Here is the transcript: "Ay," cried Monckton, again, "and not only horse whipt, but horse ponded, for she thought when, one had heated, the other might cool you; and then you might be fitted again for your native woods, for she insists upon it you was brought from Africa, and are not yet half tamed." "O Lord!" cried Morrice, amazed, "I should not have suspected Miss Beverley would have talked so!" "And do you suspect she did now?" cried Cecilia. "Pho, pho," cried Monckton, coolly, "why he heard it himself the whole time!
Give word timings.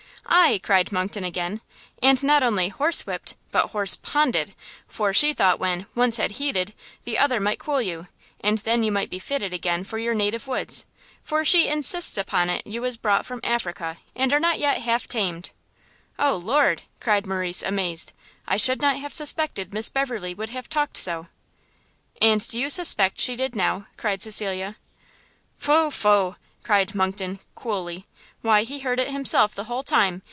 "Ay," 0.33 0.61
cried 0.63 0.93
Monckton, 0.93 1.25
again, 1.25 1.59
"and 2.01 2.23
not 2.23 2.41
only 2.41 2.69
horse 2.69 3.01
whipt, 3.01 3.35
but 3.51 3.71
horse 3.71 3.97
ponded, 3.97 4.55
for 4.87 5.13
she 5.13 5.33
thought 5.33 5.59
when, 5.59 5.87
one 5.93 6.11
had 6.13 6.31
heated, 6.31 6.73
the 7.03 7.17
other 7.17 7.37
might 7.41 7.59
cool 7.59 7.81
you; 7.81 8.07
and 8.39 8.59
then 8.59 8.81
you 8.81 8.93
might 8.93 9.09
be 9.09 9.19
fitted 9.19 9.53
again 9.53 9.83
for 9.83 9.97
your 9.99 10.13
native 10.15 10.47
woods, 10.47 10.85
for 11.21 11.43
she 11.43 11.67
insists 11.67 12.17
upon 12.17 12.49
it 12.49 12.65
you 12.65 12.81
was 12.81 12.95
brought 12.95 13.25
from 13.25 13.41
Africa, 13.43 13.97
and 14.15 14.31
are 14.31 14.39
not 14.39 14.57
yet 14.57 14.81
half 14.83 15.05
tamed." 15.05 15.51
"O 16.17 16.37
Lord!" 16.37 16.83
cried 17.01 17.27
Morrice, 17.27 17.61
amazed, 17.61 18.13
"I 18.47 18.55
should 18.55 18.81
not 18.81 18.95
have 18.97 19.13
suspected 19.13 19.73
Miss 19.73 19.89
Beverley 19.89 20.33
would 20.33 20.51
have 20.51 20.69
talked 20.69 20.95
so!" 20.95 21.27
"And 22.21 22.47
do 22.47 22.57
you 22.57 22.69
suspect 22.69 23.19
she 23.19 23.35
did 23.35 23.53
now?" 23.53 23.87
cried 23.97 24.21
Cecilia. 24.21 24.77
"Pho, 25.57 25.89
pho," 25.89 26.37
cried 26.63 26.95
Monckton, 26.95 27.39
coolly, 27.53 28.05
"why 28.41 28.63
he 28.63 28.79
heard 28.79 28.99
it 28.99 29.09
himself 29.11 29.53
the 29.53 29.65
whole 29.65 29.83
time! 29.83 30.19